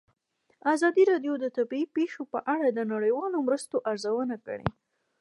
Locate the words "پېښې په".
1.95-2.39